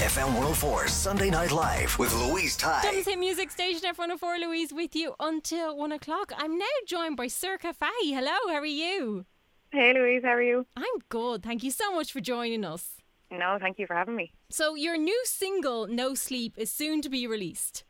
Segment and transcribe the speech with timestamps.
[0.00, 2.80] FM 104 Sunday Night Live with Louise Ty.
[2.82, 6.32] Dublin Hit Music Station F104 Louise with you until one o'clock.
[6.38, 8.10] I'm now joined by Sorcha Faye.
[8.12, 9.26] Hello, how are you?
[9.72, 10.66] Hey Louise, how are you?
[10.74, 11.42] I'm good.
[11.42, 12.92] Thank you so much for joining us.
[13.30, 14.32] No, thank you for having me.
[14.48, 17.84] So, your new single, No Sleep, is soon to be released.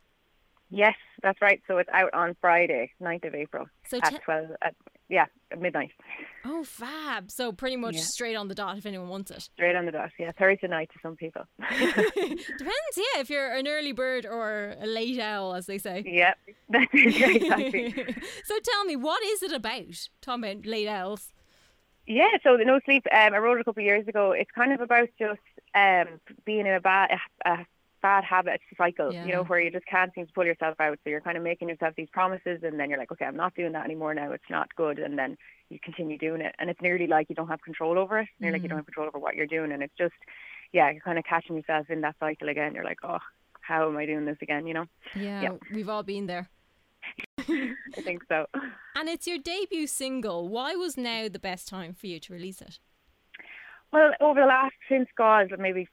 [0.69, 1.63] Yes, that's right.
[1.69, 4.75] So it's out on Friday, 9th of April So at te- 12, at,
[5.11, 5.27] yeah,
[5.59, 5.91] midnight.
[6.45, 7.31] Oh, fab.
[7.31, 8.01] So, pretty much Yeah.
[8.05, 9.43] straight on the dot if anyone wants it.
[9.43, 10.11] Straight on the dot.
[10.19, 11.43] Yeah, Thursday night to some people.
[11.61, 16.03] Depends, yeah, if you're an early bird or a late owl, as they say.
[16.07, 16.39] yep,
[16.73, 17.93] yeah, exactly.
[18.45, 20.09] so, tell me, what is it about?
[20.23, 21.33] Talking about late owls.
[22.07, 24.33] Yeah, so the No Sleep, um, I wrote it a couple of years ago.
[24.33, 25.41] It's kind of about just
[25.75, 27.11] um, being in a bad,
[27.45, 27.59] a
[28.03, 30.99] bad habit cycle, uh, you know, where you just can't seem to pull yourself out.
[31.05, 33.55] So you're kind of making yourself these promises, and then you're like, okay, I'm not
[33.55, 34.33] doing that anymore now.
[34.33, 35.37] It's not good, and then
[35.69, 38.29] you continue doing it, and it's nearly like you don't have control over it.
[38.39, 38.81] Nearly like you don't mm-hmm.
[38.81, 40.15] have control over what you're doing, and it's just,
[40.73, 42.75] yeah, you're kind of catching yourself in that cycle again.
[42.75, 43.19] You're like, oh,
[43.61, 44.67] how am I doing this again?
[44.67, 45.53] You know, Yeah, Yeah.
[45.73, 46.49] we've all been there.
[47.39, 48.47] I think so.
[48.95, 50.49] And it's your debut single.
[50.49, 52.79] Why was now the best time for you to release it?
[53.93, 55.89] Well, over the last since God, maybe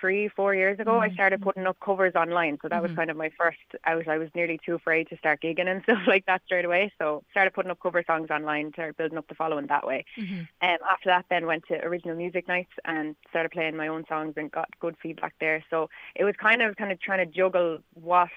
[0.00, 1.48] three, four years ago, I started mm-hmm.
[1.48, 2.58] putting up covers online.
[2.62, 2.98] So that was mm-hmm.
[2.98, 4.08] kind of my first out.
[4.08, 6.92] I was nearly too afraid to start gigging and stuff like that straight away.
[6.98, 10.04] So started putting up cover songs online, started building up the following that way.
[10.18, 10.40] Mm-hmm.
[10.62, 14.34] Um, after that, then went to original music nights and started playing my own songs
[14.36, 15.64] and got good feedback there.
[15.70, 18.28] So it was kind of kind of trying to juggle what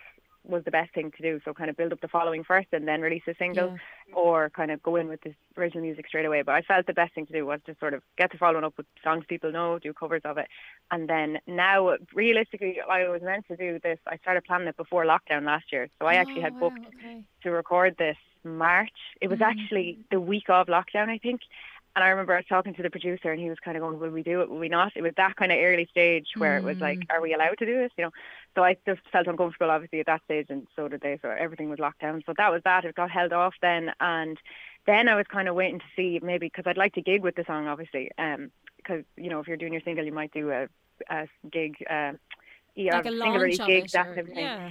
[0.43, 1.39] was the best thing to do.
[1.45, 3.77] So kind of build up the following first and then release a single
[4.13, 6.41] or kind of go in with this original music straight away.
[6.41, 8.63] But I felt the best thing to do was to sort of get the following
[8.63, 10.47] up with songs people know, do covers of it.
[10.91, 13.99] And then now, realistically, I was meant to do this.
[14.07, 15.89] I started planning it before lockdown last year.
[15.99, 17.23] So I actually Oh, had wow, booked okay.
[17.43, 18.91] to record this March.
[19.21, 19.59] It was mm-hmm.
[19.59, 21.41] actually the week of lockdown, I think.
[21.95, 23.99] And I remember I was talking to the producer and he was kind of going,
[23.99, 24.49] will we do it?
[24.49, 24.93] Will we not?
[24.95, 27.65] It was that kind of early stage where it was like, are we allowed to
[27.65, 27.91] do this?
[27.97, 28.11] You know,
[28.55, 31.19] so I just felt uncomfortable obviously at that stage and so did they.
[31.21, 32.23] So everything was locked down.
[32.25, 32.85] So that was that.
[32.85, 33.91] It got held off then.
[33.99, 34.37] And
[34.85, 37.35] then I was kind of waiting to see maybe because I'd like to gig with
[37.35, 38.11] the song obviously.
[38.17, 40.67] Um, because, you know, if you're doing your single, you might do a,
[41.09, 42.13] a gig, uh,
[42.75, 44.37] yeah, Like a launch gig, that of thing.
[44.37, 44.69] yeah.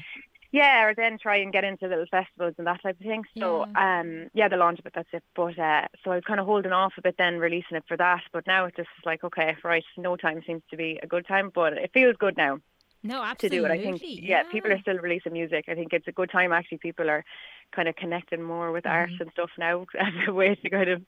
[0.51, 3.25] Yeah, or then try and get into little festivals and that type of thing.
[3.39, 5.23] So, um, yeah, the launch of it, that's it.
[5.37, 7.99] But uh, so I was kind of holding off a bit then, releasing it for
[7.99, 8.23] that.
[8.33, 11.51] But now it's just like, okay, right, no time seems to be a good time,
[11.55, 12.61] but it feels good now
[13.03, 13.59] No, absolutely.
[13.59, 13.79] to do it.
[13.79, 15.67] I think, yeah, people are still releasing music.
[15.69, 16.51] I think it's a good time.
[16.53, 17.25] Actually, people are
[17.77, 21.03] kind of connecting more with art and stuff now as a way to kind of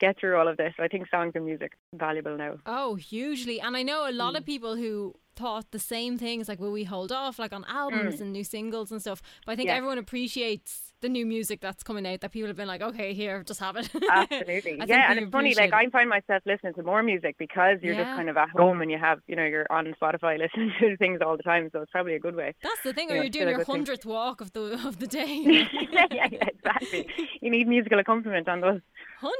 [0.00, 0.74] get through all of this.
[0.80, 2.56] I think songs and music valuable now.
[2.66, 3.60] Oh, hugely.
[3.60, 4.38] And I know a lot Mm.
[4.38, 8.20] of people who thought the same things like will we hold off like on albums
[8.20, 9.72] and new singles and stuff but i think Mm.
[9.72, 9.76] Yeah.
[9.78, 13.42] everyone appreciates the new music that's coming out that people have been like okay here
[13.42, 14.78] just have it Absolutely.
[14.86, 18.04] Yeah, and it's funny, like I find myself listening to more music because you're Yeah.
[18.04, 20.96] just kind of at home and you have, you know, you're on Spotify listening to
[20.96, 22.54] things all the time, so it's probably a good way.
[22.62, 25.34] that's the thing or Yeah, you're doing your hundredth walk of the of the day
[25.44, 27.06] yeah, yeah, yeah, exactly.
[27.42, 28.80] You need musical accompaniment on those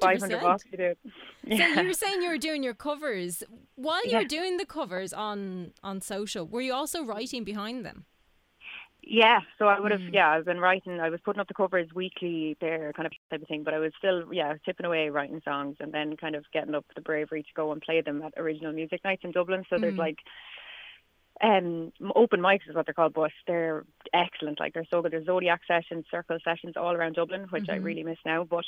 [0.01, 0.95] 500 100% walks you do.
[1.57, 3.43] So you were saying you were doing your covers.
[3.77, 4.19] While you Yeah.
[4.21, 8.07] were doing the covers on on social, were you also writing behind them?
[9.07, 10.15] Yeah, so I would have, Mm.
[10.15, 13.43] yeah, I've been writing, I was putting up the covers weekly there, kind of type
[13.43, 16.51] of thing, but I was still, yeah, tipping away writing songs and then kind of
[16.53, 19.67] getting up the bravery to go and play them at original music nights in Dublin.
[19.69, 19.81] So Mm.
[19.83, 20.21] there's like,
[21.43, 23.85] um, open mics is what they're called, but they're
[24.15, 24.59] excellent.
[24.59, 25.13] Like they're so good.
[25.13, 28.65] There's Zodiac sessions, Circle sessions all around Dublin, which I really miss now, but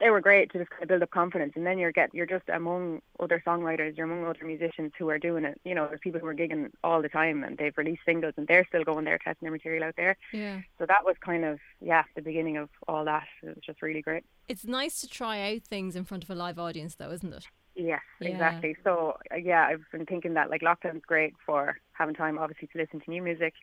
[0.00, 1.52] they were great to just kind of build up confidence.
[1.56, 5.18] And then you're get you're just among other songwriters, you're among other musicians who are
[5.18, 5.60] doing it.
[5.64, 8.46] You know, there's people who are gigging all the time and they've released singles and
[8.48, 10.16] they're still going there testing their material out there.
[10.32, 10.60] Yeah.
[10.78, 13.24] So that was kind of yeah the beginning of all that.
[13.42, 14.24] It was just really great.
[14.48, 17.46] It's nice to try out things in front of a live audience though, isn't it?
[17.76, 18.28] Yes, Yeah.
[18.28, 18.76] exactly.
[18.84, 22.78] So uh, yeah, I've been thinking that like lockdown's great for having time, obviously, to
[22.78, 23.54] listen to new music,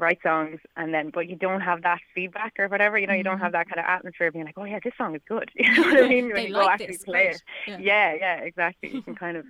[0.00, 2.98] write songs, and then but you don't have that feedback or whatever.
[2.98, 4.94] You know, you don't have that kind of atmosphere of being like, oh yeah, this
[4.96, 5.50] song is good.
[5.60, 6.32] You know what I mean?
[6.32, 7.42] When you like go actually this, play it.
[7.66, 7.78] Yeah.
[7.78, 8.90] Yeah, yeah, exactly.
[8.90, 9.44] You can kind of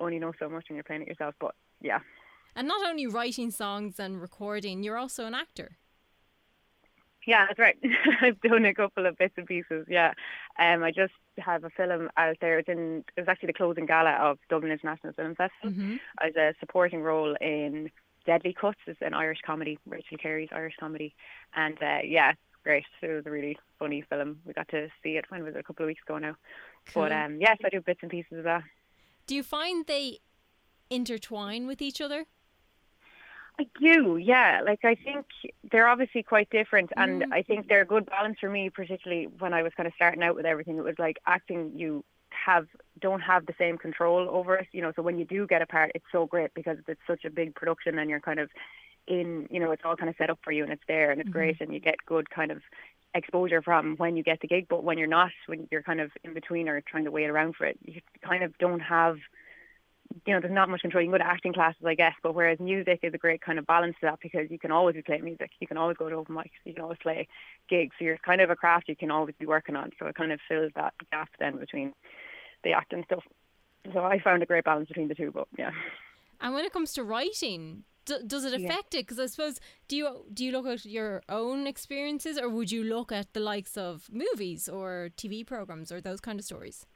[0.00, 1.34] only know so much when you're playing it yourself.
[1.40, 2.00] But yeah,
[2.54, 5.76] And not only writing songs and recording, you're also an actor.
[7.26, 7.76] Yeah, that's right.
[8.22, 9.86] I've done a couple of bits and pieces.
[9.88, 10.12] Yeah,
[10.60, 12.60] um, I just have a film out there.
[12.60, 13.04] It's in.
[13.16, 15.70] It was actually the closing gala of Dublin International Film Festival.
[15.70, 15.96] Mm-hmm.
[16.20, 17.90] I was a supporting role in
[18.26, 18.78] Deadly Cuts.
[18.86, 21.14] is an Irish comedy, Rachel Carey's Irish comedy,
[21.54, 22.32] and uh, yeah,
[22.64, 22.84] great.
[23.00, 24.40] It was a really funny film.
[24.44, 26.36] We got to see it when was it a couple of weeks ago now.
[26.94, 27.12] But Cool.
[27.18, 28.64] um, yes, I do bits and pieces of that.
[29.26, 30.18] Do you find they
[30.90, 32.26] intertwine with each other?
[33.58, 34.60] I do, yeah.
[34.64, 35.24] Like I think
[35.70, 37.32] they're obviously quite different, and Mm.
[37.32, 40.22] I think they're a good balance for me, particularly when I was kind of starting
[40.22, 40.76] out with everything.
[40.76, 42.04] It was like acting, you
[42.46, 42.66] have
[43.00, 44.92] don't have the same control over it, you know.
[44.94, 47.54] So when you do get a part, it's so great because it's such a big
[47.54, 48.48] production, and you're kind of
[49.06, 51.20] in, you know, it's all kind of set up for you, and it's there, and
[51.20, 51.38] it's mm-hmm.
[51.38, 52.62] great, and you get good kind of
[53.14, 54.66] exposure from when you get the gig.
[54.68, 57.56] But when you're not, when you're kind of in between or trying to wait around
[57.56, 59.16] for it, you kind of don't have
[60.26, 61.02] you know, there's not much control.
[61.02, 63.58] You can go to acting classes, I guess, but whereas music is a great kind
[63.58, 65.50] of balance to that because you can always be playing music.
[65.60, 66.50] You can always go to open mics.
[66.64, 67.28] You can always play
[67.68, 67.94] gigs.
[67.98, 69.90] So you're kind of a craft you can always be working on.
[69.98, 71.92] So it kind of fills that gap then between
[72.66, 73.24] the acting stuff.
[73.92, 75.70] So I found a great balance between the two, but yeah.
[76.40, 78.66] And when it comes to writing, does it Yeah.
[78.66, 79.02] affect it?
[79.06, 82.82] Because I suppose do you do you look at your own experiences, or would you
[82.84, 86.86] look at the likes of movies or TV programs or those kind of stories?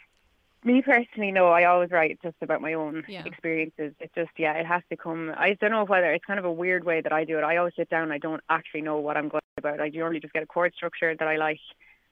[0.63, 3.25] Me personally, no, I always write just about my own Yeah.
[3.25, 3.95] experiences.
[3.99, 5.33] It just, yeah, it has to come.
[5.47, 7.45] I don't know whether it's kind of a weird way that I do it.
[7.45, 9.81] I always sit down, I don't actually know what I'm going about.
[9.81, 11.61] I normally just get a chord structure that I like.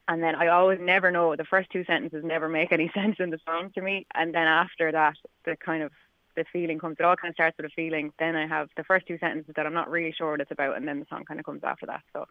[0.08, 1.36] And then I always never know.
[1.36, 4.06] The first two sentences never make any sense in the song to me.
[4.14, 5.14] And then after that,
[5.44, 5.92] the kind of
[6.34, 6.96] the feeling comes.
[6.98, 8.12] It all kind of starts with a feeling.
[8.18, 10.76] Then I have the first two sentences that I'm not really sure what it's about,
[10.76, 12.02] and then the song kind of comes after that.
[12.12, 12.26] So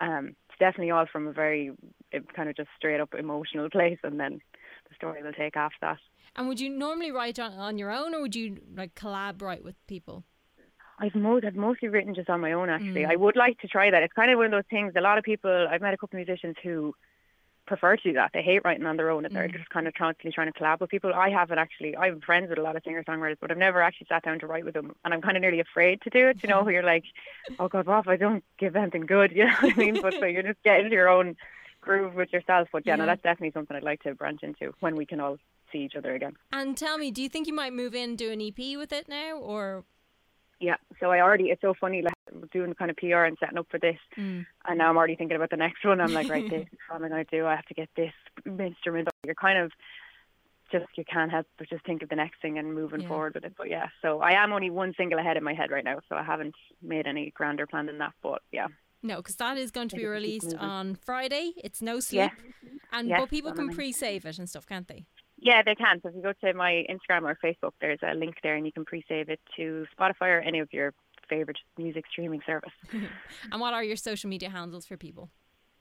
[0.00, 1.72] um, it's definitely all from a very
[2.34, 4.40] kind of just straight up emotional place, and then
[4.88, 5.98] the story will take after that.
[6.36, 9.74] And would you normally write on, on your own, or would you like collaborate with
[9.86, 10.24] people?
[10.98, 13.02] I've, mo- I've mostly written just on my own, actually.
[13.02, 13.10] Mm.
[13.10, 14.02] I would like to try that.
[14.02, 14.92] It's kind of one of those things.
[14.96, 16.94] A lot of people, I've met a couple of musicians who
[17.66, 18.30] prefer to do that.
[18.32, 19.56] They hate writing on their own, and they're mm.
[19.56, 21.12] just kind of constantly trying to collab with people.
[21.12, 21.96] I haven't actually.
[21.96, 24.46] I'm friends with a lot of singer songwriters, but I've never actually sat down to
[24.46, 26.38] write with them, and I'm kind of nearly afraid to do it.
[26.42, 26.64] You know, mm.
[26.64, 27.04] where you're like,
[27.58, 29.32] oh God, what if I don't give anything good?
[29.36, 30.00] You know what I mean?
[30.00, 31.36] But so you're just getting your own
[31.80, 32.68] groove with yourself.
[32.72, 35.36] But yeah, no, that's definitely something I'd like to branch into when we can all
[35.72, 36.36] see each other again.
[36.52, 39.08] And tell me, do you think you might move in do an EP with it
[39.08, 39.84] now, or
[40.58, 43.66] Yeah, so I already, it's so funny, like doing kind of PR and setting up
[43.70, 43.98] for this.
[44.16, 44.46] Mm.
[44.66, 46.00] And now I'm already thinking about the next one.
[46.00, 47.46] I'm like, right, this, what am I going to do?
[47.46, 48.12] I have to get this
[48.46, 49.08] instrument.
[49.24, 49.72] You're kind of
[50.72, 53.08] just, you can't help but just think of the next thing and moving Yeah.
[53.08, 53.52] forward with it.
[53.56, 55.98] But yeah, so I am only one single ahead in my head right now.
[56.08, 58.14] So I haven't made any grander plan than that.
[58.22, 58.68] But yeah,
[59.02, 59.16] no?
[59.16, 61.52] Because that is going to be released on Friday.
[61.62, 62.32] It's no sleep,
[62.92, 65.06] and Yes, but people can pre-save it and stuff, can't they?
[65.46, 66.00] Yeah, they can.
[66.02, 68.72] So if you go to my Instagram or Facebook, there's a link there and you
[68.72, 70.92] can pre-save it to Spotify or any of your
[71.28, 72.72] favorite music streaming service.
[73.52, 75.30] And what are your social media handles for people?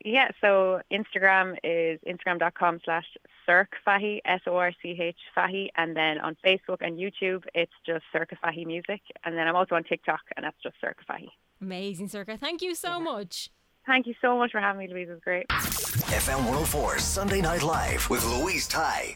[0.04, 3.06] Yeah, so Instagram is instagram.com slash
[3.48, 9.36] sorchafahi, S-O-R-C-H Fahi, and then on Facebook and YouTube, it's just Sorcha Fahi Music, and
[9.36, 11.30] then I'm also on TikTok, and that's just Sorcha Fahi.
[11.60, 12.38] Amazing, Sorcha.
[12.38, 13.50] Thank you so much.
[13.88, 15.10] Thank you so much for having me, Louise.
[15.10, 15.48] It was great.
[15.48, 19.16] FM 104 Sunday Night Live with Louise Ty.